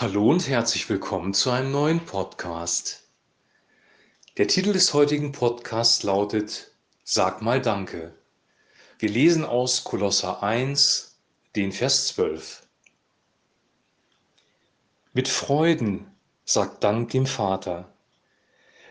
[0.00, 3.06] Hallo und herzlich willkommen zu einem neuen Podcast.
[4.38, 6.72] Der Titel des heutigen Podcasts lautet
[7.04, 8.14] Sag mal Danke.
[8.98, 11.18] Wir lesen aus Kolosser 1,
[11.54, 12.66] den Vers 12.
[15.12, 16.10] Mit Freuden
[16.46, 17.92] sagt Dank dem Vater,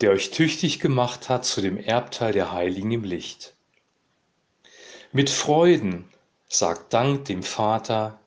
[0.00, 3.56] der euch tüchtig gemacht hat zu dem Erbteil der Heiligen im Licht.
[5.10, 6.08] Mit Freuden
[6.46, 8.21] sagt Dank dem Vater,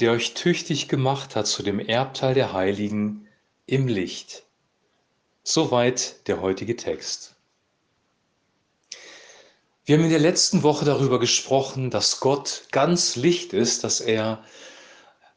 [0.00, 3.26] der euch tüchtig gemacht hat zu dem Erbteil der Heiligen
[3.66, 4.44] im Licht.
[5.42, 7.34] Soweit der heutige Text.
[9.84, 14.44] Wir haben in der letzten Woche darüber gesprochen, dass Gott ganz Licht ist, dass er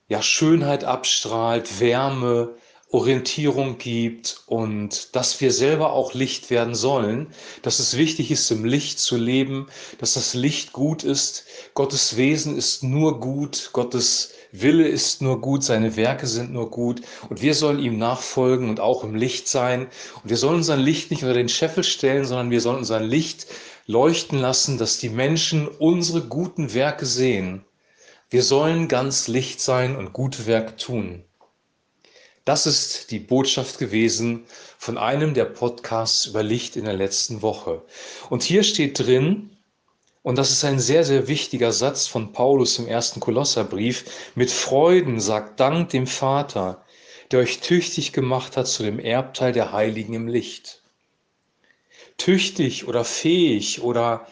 [0.07, 2.55] ja Schönheit abstrahlt, Wärme,
[2.91, 7.27] Orientierung gibt und dass wir selber auch Licht werden sollen,
[7.61, 9.67] dass es wichtig ist, im Licht zu leben,
[9.99, 11.45] dass das Licht gut ist.
[11.75, 17.01] Gottes Wesen ist nur gut, Gottes Wille ist nur gut, seine Werke sind nur gut
[17.29, 19.87] und wir sollen ihm nachfolgen und auch im Licht sein.
[20.23, 23.45] Und wir sollen unser Licht nicht unter den Scheffel stellen, sondern wir sollen unser Licht
[23.85, 27.63] leuchten lassen, dass die Menschen unsere guten Werke sehen.
[28.31, 31.23] Wir sollen ganz Licht sein und gute Werke tun.
[32.49, 34.43] Das ist die Botschaft gewesen
[34.79, 37.83] von einem der Podcasts über Licht in der letzten Woche.
[38.31, 39.51] Und hier steht drin,
[40.23, 45.19] und das ist ein sehr, sehr wichtiger Satz von Paulus im ersten Kolosserbrief, mit Freuden
[45.19, 46.83] sagt Dank dem Vater,
[47.29, 50.81] der euch tüchtig gemacht hat zu dem Erbteil der Heiligen im Licht.
[52.17, 54.25] Tüchtig oder fähig oder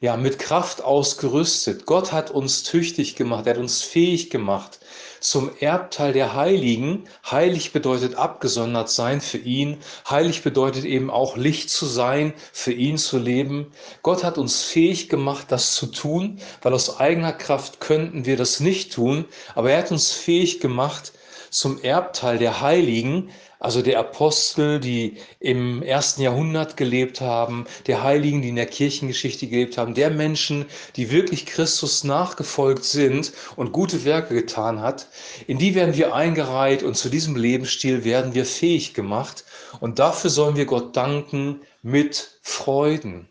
[0.00, 1.86] ja, mit Kraft ausgerüstet.
[1.86, 4.80] Gott hat uns tüchtig gemacht, er hat uns fähig gemacht
[5.20, 7.04] zum Erbteil der Heiligen.
[7.28, 9.78] Heilig bedeutet abgesondert sein für ihn.
[10.08, 13.72] Heilig bedeutet eben auch Licht zu sein, für ihn zu leben.
[14.02, 18.60] Gott hat uns fähig gemacht, das zu tun, weil aus eigener Kraft könnten wir das
[18.60, 19.24] nicht tun.
[19.54, 21.12] Aber er hat uns fähig gemacht
[21.50, 28.42] zum Erbteil der Heiligen, also der Apostel, die im ersten Jahrhundert gelebt haben, der Heiligen,
[28.42, 30.66] die in der Kirchengeschichte gelebt haben, der Menschen,
[30.96, 35.08] die wirklich Christus nachgefolgt sind und gute Werke getan hat,
[35.46, 39.44] in die werden wir eingereiht und zu diesem Lebensstil werden wir fähig gemacht.
[39.80, 43.28] Und dafür sollen wir Gott danken mit Freuden.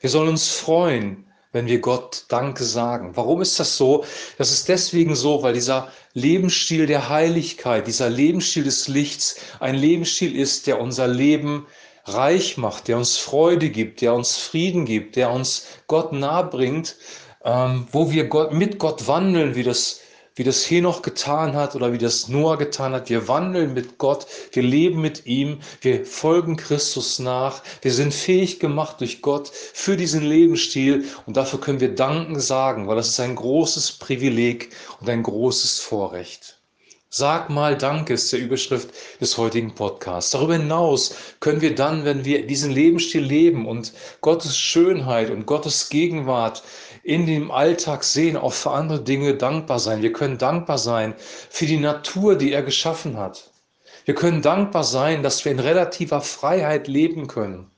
[0.00, 3.12] Wir sollen uns freuen, wenn wir Gott Danke sagen.
[3.14, 4.04] Warum ist das so?
[4.36, 10.36] Das ist deswegen so, weil dieser Lebensstil der Heiligkeit, dieser Lebensstil des Lichts ein Lebensstil
[10.36, 11.66] ist, der unser Leben
[12.04, 16.96] reich macht, der uns Freude gibt, der uns Frieden gibt, der uns Gott nahe bringt,
[17.44, 20.00] ähm, wo wir Gott, mit Gott wandeln, wie das
[20.38, 23.10] wie das Henoch getan hat oder wie das Noah getan hat.
[23.10, 28.60] Wir wandeln mit Gott, wir leben mit ihm, wir folgen Christus nach, wir sind fähig
[28.60, 33.20] gemacht durch Gott für diesen Lebensstil und dafür können wir Danken sagen, weil das ist
[33.20, 36.58] ein großes Privileg und ein großes Vorrecht.
[37.10, 40.30] Sag mal Danke ist der Überschrift des heutigen Podcasts.
[40.32, 45.88] Darüber hinaus können wir dann, wenn wir diesen Lebensstil leben und Gottes Schönheit und Gottes
[45.88, 46.62] Gegenwart
[47.08, 50.02] in dem Alltag sehen, auch für andere Dinge dankbar sein.
[50.02, 53.50] Wir können dankbar sein für die Natur, die er geschaffen hat.
[54.04, 57.70] Wir können dankbar sein, dass wir in relativer Freiheit leben können.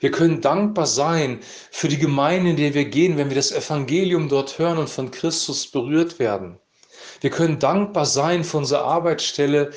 [0.00, 1.40] Wir können dankbar sein
[1.70, 5.10] für die Gemeinde, in der wir gehen, wenn wir das Evangelium dort hören und von
[5.10, 6.58] Christus berührt werden.
[7.20, 9.70] Wir können dankbar sein für unsere Arbeitsstelle,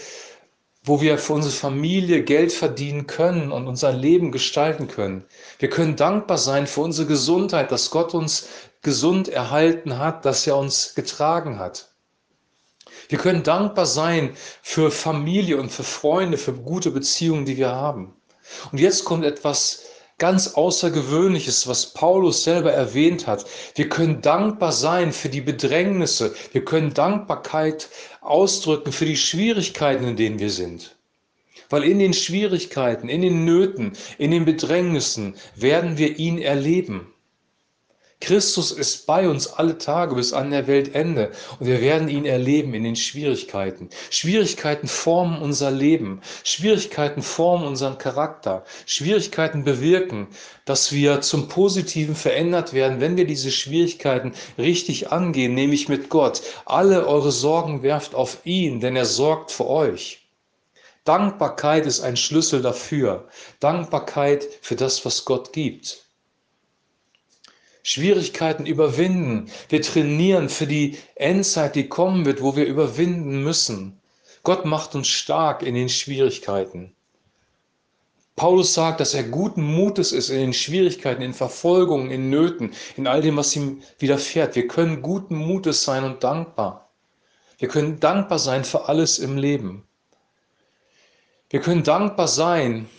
[0.85, 5.25] wo wir für unsere Familie Geld verdienen können und unser Leben gestalten können.
[5.59, 8.47] Wir können dankbar sein für unsere Gesundheit, dass Gott uns
[8.85, 11.89] gesund erhalten hat, dass er uns getragen hat.
[13.09, 18.13] Wir können dankbar sein für Familie und für Freunde, für gute Beziehungen, die wir haben.
[18.71, 19.83] Und jetzt kommt etwas
[20.19, 23.45] ganz Außergewöhnliches, was Paulus selber erwähnt hat.
[23.73, 26.35] Wir können dankbar sein für die Bedrängnisse.
[26.51, 27.89] Wir können Dankbarkeit
[28.21, 30.95] ausdrücken für die Schwierigkeiten, in denen wir sind.
[31.69, 37.11] Weil in den Schwierigkeiten, in den Nöten, in den Bedrängnissen werden wir ihn erleben.
[38.21, 42.73] Christus ist bei uns alle Tage bis an der Weltende und wir werden ihn erleben
[42.73, 43.89] in den Schwierigkeiten.
[44.09, 50.27] Schwierigkeiten formen unser Leben, Schwierigkeiten formen unseren Charakter, Schwierigkeiten bewirken,
[50.63, 56.41] dass wir zum Positiven verändert werden, wenn wir diese Schwierigkeiten richtig angehen, nämlich mit Gott.
[56.65, 60.25] Alle eure Sorgen werft auf ihn, denn er sorgt für euch.
[61.03, 63.27] Dankbarkeit ist ein Schlüssel dafür.
[63.59, 66.04] Dankbarkeit für das, was Gott gibt.
[67.87, 69.51] Schwierigkeiten überwinden.
[69.69, 74.01] Wir trainieren für die Endzeit, die kommen wird, wo wir überwinden müssen.
[74.41, 76.95] Gott macht uns stark in den Schwierigkeiten.
[78.35, 83.05] Paulus sagt, dass er guten Mutes ist in den Schwierigkeiten, in Verfolgungen, in Nöten, in
[83.05, 84.55] all dem, was ihm widerfährt.
[84.55, 86.89] Wir können guten Mutes sein und dankbar.
[87.59, 89.87] Wir können dankbar sein für alles im Leben.
[91.51, 92.89] Wir können dankbar sein,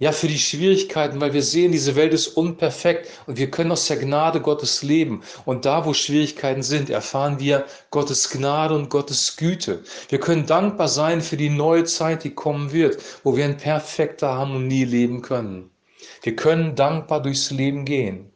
[0.00, 3.86] ja, für die Schwierigkeiten, weil wir sehen, diese Welt ist unperfekt und wir können aus
[3.86, 5.22] der Gnade Gottes leben.
[5.44, 9.84] Und da, wo Schwierigkeiten sind, erfahren wir Gottes Gnade und Gottes Güte.
[10.08, 14.34] Wir können dankbar sein für die neue Zeit, die kommen wird, wo wir in perfekter
[14.34, 15.70] Harmonie leben können.
[16.22, 18.29] Wir können dankbar durchs Leben gehen.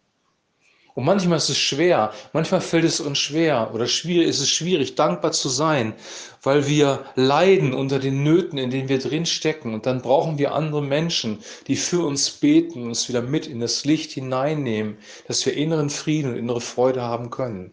[0.95, 4.95] Und manchmal ist es schwer, manchmal fällt es uns schwer oder schwierig, ist es schwierig,
[4.95, 5.95] dankbar zu sein,
[6.41, 9.75] weil wir leiden unter den Nöten, in denen wir drin stecken.
[9.75, 13.85] Und dann brauchen wir andere Menschen, die für uns beten uns wieder mit in das
[13.85, 14.97] Licht hineinnehmen,
[15.27, 17.73] dass wir inneren Frieden und innere Freude haben können.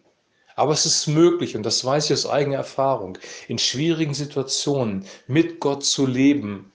[0.56, 5.60] Aber es ist möglich, und das weiß ich aus eigener Erfahrung, in schwierigen Situationen mit
[5.60, 6.71] Gott zu leben,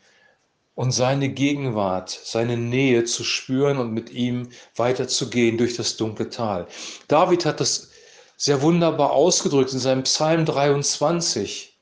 [0.77, 6.67] und seine Gegenwart, seine Nähe zu spüren und mit ihm weiterzugehen durch das dunkle Tal.
[7.07, 7.89] David hat das
[8.37, 11.75] sehr wunderbar ausgedrückt in seinem Psalm 23.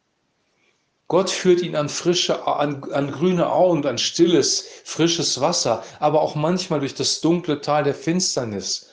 [1.09, 6.35] Gott führt ihn an frische, an, an grüne Auen, an stilles, frisches Wasser, aber auch
[6.35, 8.91] manchmal durch das dunkle Tal der Finsternis.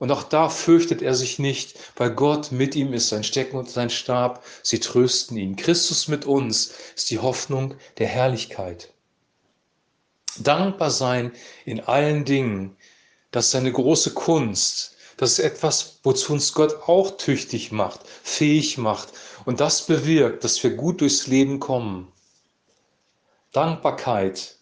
[0.00, 3.70] Und auch da fürchtet er sich nicht, weil Gott mit ihm ist, sein Stecken und
[3.70, 5.54] sein Stab, sie trösten ihn.
[5.54, 8.92] Christus mit uns ist die Hoffnung der Herrlichkeit.
[10.42, 11.32] Dankbar sein
[11.64, 12.76] in allen Dingen,
[13.30, 14.96] das ist eine große Kunst.
[15.16, 19.08] Das ist etwas, wozu uns Gott auch tüchtig macht, fähig macht.
[19.44, 22.12] Und das bewirkt, dass wir gut durchs Leben kommen.
[23.52, 24.56] Dankbarkeit,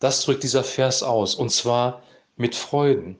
[0.00, 2.02] das drückt dieser Vers aus, und zwar
[2.36, 3.18] mit Freuden.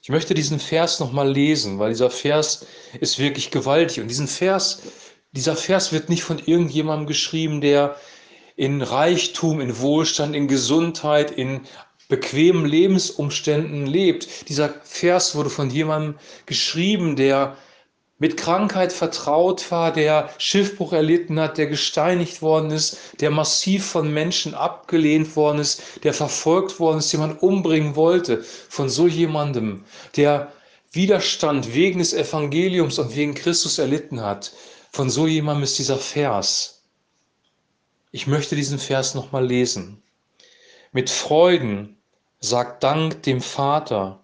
[0.00, 2.66] Ich möchte diesen Vers nochmal lesen, weil dieser Vers
[3.00, 4.00] ist wirklich gewaltig.
[4.00, 4.82] Und diesen Vers,
[5.32, 7.96] dieser Vers wird nicht von irgendjemandem geschrieben, der
[8.56, 11.62] in Reichtum, in Wohlstand, in Gesundheit, in
[12.08, 14.48] bequemen Lebensumständen lebt.
[14.48, 16.16] Dieser Vers wurde von jemandem
[16.46, 17.56] geschrieben, der
[18.18, 24.12] mit Krankheit vertraut war, der Schiffbruch erlitten hat, der gesteinigt worden ist, der massiv von
[24.12, 28.44] Menschen abgelehnt worden ist, der verfolgt worden ist, den man umbringen wollte.
[28.68, 29.84] Von so jemandem,
[30.14, 30.52] der
[30.92, 34.52] Widerstand wegen des Evangeliums und wegen Christus erlitten hat.
[34.92, 36.81] Von so jemandem ist dieser Vers.
[38.14, 40.02] Ich möchte diesen Vers nochmal lesen.
[40.92, 41.96] Mit Freuden
[42.40, 44.22] sagt Dank dem Vater,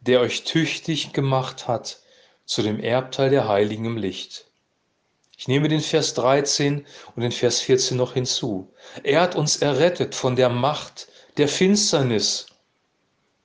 [0.00, 2.00] der euch tüchtig gemacht hat
[2.44, 4.50] zu dem Erbteil der Heiligen im Licht.
[5.38, 6.84] Ich nehme den Vers 13
[7.16, 8.70] und den Vers 14 noch hinzu.
[9.02, 11.08] Er hat uns errettet von der Macht
[11.38, 12.48] der Finsternis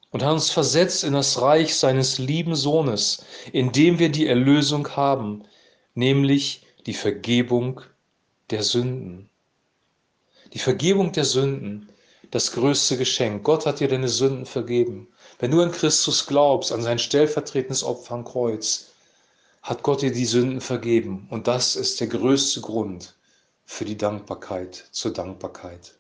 [0.10, 3.24] und hat uns versetzt in das Reich seines lieben Sohnes,
[3.54, 5.46] in dem wir die Erlösung haben,
[5.94, 7.80] nämlich die Vergebung
[8.50, 9.30] der Sünden.
[10.54, 11.90] Die Vergebung der Sünden,
[12.32, 13.44] das größte Geschenk.
[13.44, 15.08] Gott hat dir deine Sünden vergeben.
[15.40, 18.92] Wenn du an Christus glaubst, an sein stellvertretendes Opfer am Kreuz,
[19.62, 21.28] hat Gott dir die Sünden vergeben.
[21.30, 23.16] Und das ist der größte Grund
[23.66, 25.96] für die Dankbarkeit, zur Dankbarkeit.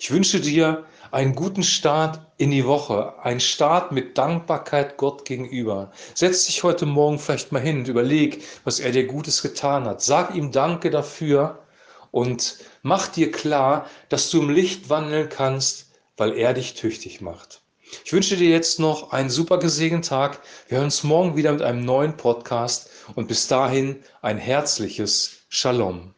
[0.00, 5.92] Ich wünsche dir einen guten Start in die Woche, einen Start mit Dankbarkeit Gott gegenüber.
[6.14, 10.02] Setz dich heute Morgen vielleicht mal hin und überleg, was er dir Gutes getan hat.
[10.02, 11.58] Sag ihm Danke dafür
[12.10, 17.62] und mach dir klar, dass du im Licht wandeln kannst, weil er dich tüchtig macht.
[18.04, 20.40] Ich wünsche dir jetzt noch einen super gesegneten Tag.
[20.68, 26.14] Wir hören uns morgen wieder mit einem neuen Podcast und bis dahin ein herzliches Shalom.